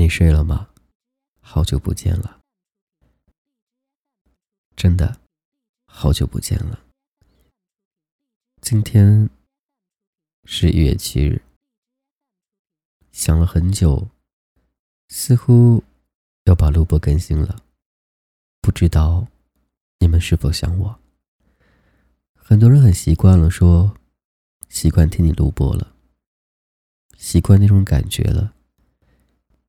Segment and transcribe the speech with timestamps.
[0.00, 0.70] 你睡了吗？
[1.42, 2.40] 好久不见了，
[4.74, 5.20] 真的，
[5.84, 6.80] 好久不见了。
[8.62, 9.28] 今天
[10.44, 11.42] 是一月七日，
[13.12, 14.08] 想了很久，
[15.10, 15.84] 似乎
[16.44, 17.62] 要把录播更新了，
[18.62, 19.28] 不知道
[19.98, 20.98] 你们是否想我？
[22.34, 23.94] 很多人很习惯了，说
[24.70, 25.94] 习惯听你录播了，
[27.18, 28.54] 习惯那种感觉了。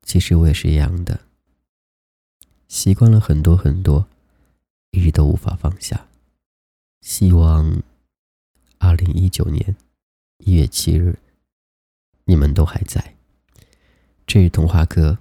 [0.02, 1.20] 其实我也是一样的，
[2.68, 4.08] 习惯了很多很多，
[4.90, 6.08] 一直都无法放下。
[7.00, 7.82] 希望
[8.78, 9.76] 二零一九年
[10.38, 11.18] 一月七日，
[12.24, 13.14] 你们都还在。
[14.26, 15.18] 这是童话哥，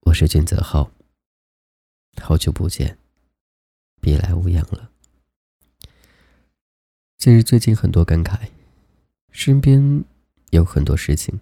[0.00, 0.90] 我是俊泽浩。
[2.20, 2.98] 好久不见，
[4.00, 4.90] 别来无恙了。
[7.18, 8.48] 其实最近很多感慨，
[9.30, 10.04] 身边
[10.50, 11.40] 有很多事情。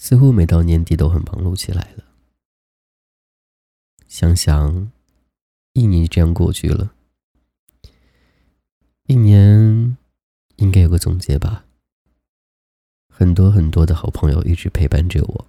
[0.00, 2.04] 似乎每到年底都很忙碌起来了。
[4.06, 4.90] 想想，
[5.72, 6.94] 一年这样过去了，
[9.06, 9.98] 一年
[10.56, 11.66] 应该有个总结吧。
[13.08, 15.46] 很多很多的好朋友一直陪伴着我，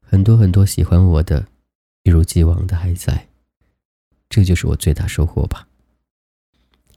[0.00, 1.48] 很多很多喜欢我的，
[2.04, 3.28] 一如既往的还在，
[4.30, 5.68] 这就是我最大收获吧。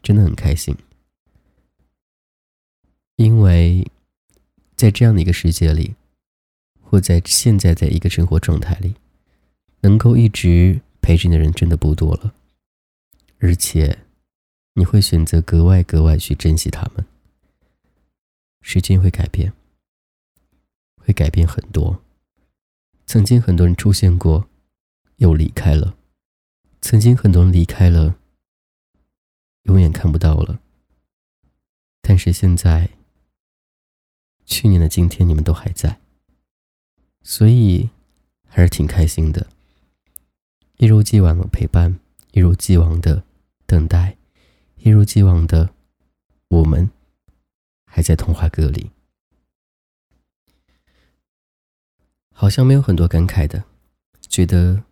[0.04, 0.78] 真的很开心，
[3.16, 3.92] 因为
[4.76, 5.96] 在这样的一个世界里。
[6.88, 8.96] 或在现在在一个生活状态里，
[9.82, 12.34] 能够一直陪着你的人真的不多了，
[13.40, 14.06] 而且
[14.76, 17.06] 你会选择格外格外去珍惜他们。
[18.62, 19.52] 时间会改变，
[20.98, 22.02] 会改变很多。
[23.06, 24.48] 曾经很多人出现过，
[25.18, 25.96] 又离开了；
[26.82, 28.16] 曾经很多人离开了，
[29.64, 30.60] 永远看不到了。
[32.02, 32.90] 但是现在，
[34.46, 36.00] 去年的今天，你们都还在。
[37.28, 37.90] 所以，
[38.48, 39.48] 还是挺开心的。
[40.78, 42.00] 一如既往的陪伴，
[42.34, 43.24] 一如既往的
[43.66, 44.16] 等待，
[44.78, 45.72] 一如既往的
[46.50, 46.92] 我们
[47.88, 48.92] 还在童话阁里。
[52.32, 53.64] 好像没有很多感慨的，
[54.22, 54.84] 觉得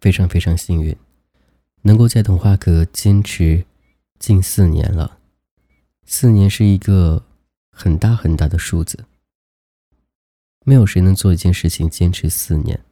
[0.00, 0.96] 非常非常幸运，
[1.82, 3.64] 能够在童话阁坚持
[4.18, 5.20] 近四年了。
[6.04, 7.24] 四年是一个
[7.70, 9.04] 很大很大的数字。
[10.68, 12.84] 没有谁能做一件事情坚持四年，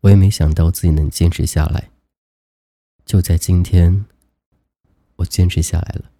[0.00, 1.90] 我也没想到自己能坚持下来。
[3.04, 4.06] 就在今天，
[5.16, 6.10] 我坚持下来了。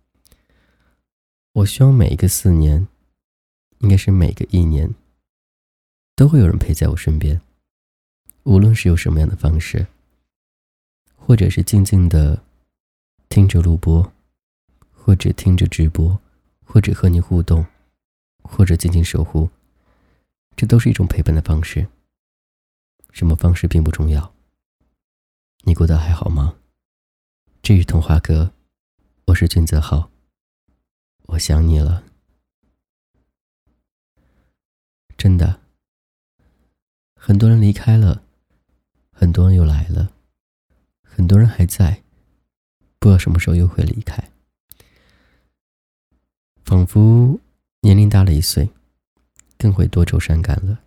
[1.53, 2.87] 我希望每一个四年，
[3.79, 4.95] 应该是每个一年，
[6.15, 7.41] 都会有人陪在我身边，
[8.43, 9.87] 无论是用什么样的方式，
[11.17, 12.43] 或者是静静的
[13.31, 14.13] 听着录播，
[14.93, 16.21] 或者听着直播，
[16.67, 17.65] 或者和你互动，
[18.43, 19.49] 或者静静守护。
[20.61, 21.89] 这都是一种陪伴的方式。
[23.13, 24.35] 什么方式并不重要。
[25.63, 26.59] 你过得还好吗？
[27.63, 28.53] 这是童话哥，
[29.29, 30.11] 我是俊泽浩。
[31.29, 32.05] 我想你了，
[35.17, 35.63] 真的。
[37.17, 38.23] 很多人离开了，
[39.13, 40.13] 很多人又来了，
[41.03, 42.03] 很多人还在，
[42.99, 44.31] 不知道什么时候又会离开。
[46.67, 47.41] 仿佛
[47.81, 48.69] 年龄大了一岁。
[49.61, 50.81] 更会多愁善感了，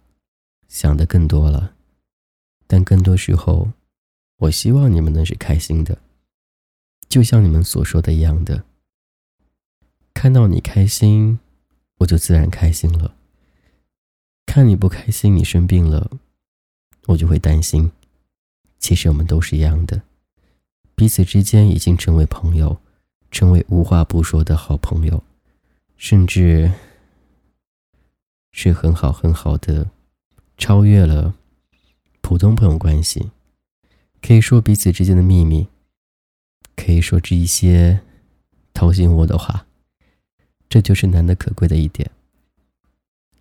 [0.68, 1.76] 想的更多了，
[2.66, 3.72] 但更多时候，
[4.38, 6.00] 我希望你们能是开心的，
[7.08, 8.66] 就像你们所说的一样的。
[10.16, 11.38] 看到你开心，
[12.00, 13.14] 我就自然开心了；
[14.48, 16.10] 看你不开心，你生病了，
[17.06, 17.92] 我就会担心。
[18.80, 20.02] 其实我们都是一样的，
[20.96, 22.82] 彼此之间已经成为朋友，
[23.30, 25.24] 成为无话不说的好朋友，
[25.96, 26.72] 甚至。
[28.54, 29.90] 是很好很好的，
[30.58, 31.34] 超越了
[32.22, 33.32] 普通朋友关系，
[34.22, 35.68] 可以说彼此之间的秘密，
[36.76, 38.02] 可以说这一些
[38.74, 39.66] 掏心窝的话，
[40.70, 42.12] 这就是难得可贵的一点。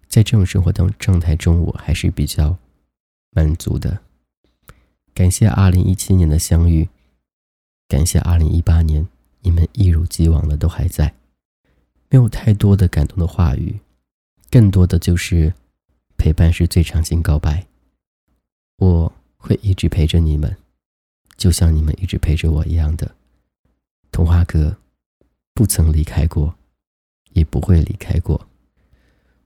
[0.08, 2.56] 在这种生活当状态中，我还是比较
[3.30, 4.00] 满足的。
[5.12, 6.88] 感谢二零一七年的相遇，
[7.86, 9.06] 感谢二零一八年
[9.40, 11.14] 你们一如既往的都还在，
[12.08, 13.78] 没有太多的感动的话语。
[14.52, 15.54] 更多的就是
[16.18, 17.66] 陪伴是最长情告白，
[18.76, 20.54] 我会一直陪着你们，
[21.38, 23.14] 就像你们一直陪着我一样的。
[24.10, 24.76] 童话哥
[25.54, 26.54] 不曾离开过，
[27.30, 28.46] 也不会离开过。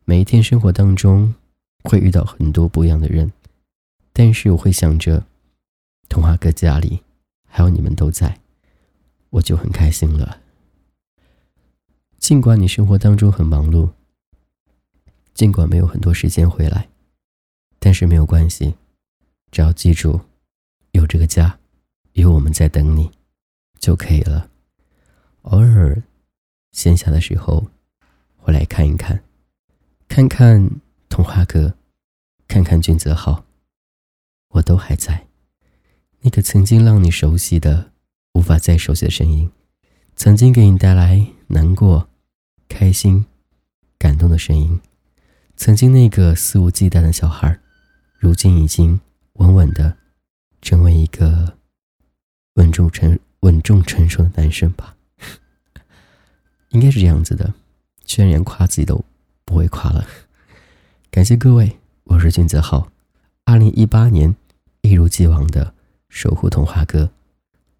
[0.04, 1.32] 每一天生活当中
[1.84, 3.30] 会遇到很多不一样的人，
[4.12, 5.24] 但是我会想着
[6.08, 7.04] 童话哥家里
[7.46, 8.40] 还有你们都在，
[9.30, 10.40] 我就很开心了。
[12.18, 13.92] 尽管你生活当中很忙碌。
[15.36, 16.88] 尽管没有很多时间回来，
[17.78, 18.74] 但是没有关系，
[19.50, 20.18] 只要记住，
[20.92, 21.58] 有这个家，
[22.14, 23.10] 有我们在等你，
[23.78, 24.48] 就可以了。
[25.42, 26.02] 偶尔
[26.72, 27.66] 闲暇的时候，
[28.38, 29.22] 回来看一看，
[30.08, 30.70] 看看
[31.10, 31.76] 童话哥，
[32.48, 33.44] 看看俊泽浩，
[34.48, 35.26] 我都还在。
[36.20, 37.92] 那个曾经让你熟悉的、
[38.32, 39.52] 无法再熟悉的声音，
[40.16, 42.08] 曾经给你带来难过、
[42.70, 43.26] 开心、
[43.98, 44.80] 感动的声音，
[45.56, 47.58] 曾经那个肆无忌惮的小孩，
[48.18, 49.00] 如今已经
[49.34, 49.96] 稳稳的
[50.60, 51.56] 成为一个
[52.54, 54.96] 稳重成稳重成熟的男生吧。
[56.70, 57.54] 应该是这样子的，
[58.04, 59.04] 居然连夸自己都
[59.44, 60.06] 不会夸了。
[61.10, 62.92] 感谢各位，我是君泽浩，
[63.44, 64.36] 二零一八年
[64.82, 65.74] 一如既往的。
[66.08, 67.10] 守护童话哥，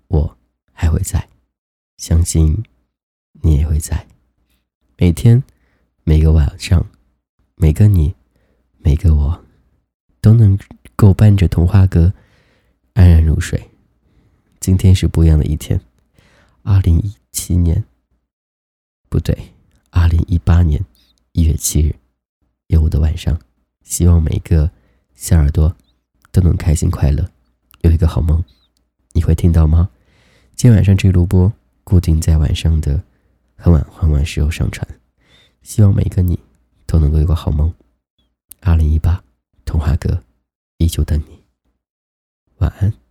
[0.09, 0.37] 我
[0.73, 1.29] 还会在，
[1.97, 2.65] 相信
[3.41, 4.07] 你也会在。
[4.99, 5.43] 每天，
[6.05, 6.87] 每个晚上，
[7.59, 8.15] 每个你，
[8.77, 9.45] 每个我，
[10.21, 10.59] 都能
[10.95, 12.13] 够伴着童话哥
[12.93, 13.71] 安然入睡。
[14.61, 15.81] 今天是不一样的一天，
[16.63, 17.83] 二零一七年，
[19.09, 19.55] 不对，
[19.89, 20.85] 二零一八年
[21.33, 21.97] 一月七日，
[22.67, 23.41] 有我的晚上。
[23.83, 24.71] 希望每个
[25.15, 25.75] 小耳朵
[26.31, 27.27] 都能开心快乐。
[27.81, 28.45] 有一个好梦，
[29.13, 29.89] 你会听到吗？
[30.55, 31.51] 今晚上这个录播
[31.85, 33.03] 固定在晚上的
[33.57, 34.87] 很晚很晚时候上传，
[35.63, 36.39] 希望每个你
[36.87, 37.73] 都能够有个好梦。
[38.61, 39.23] 二零一八，
[39.65, 40.23] 童话哥
[40.79, 41.43] 依旧等你，
[42.59, 43.06] 晚安。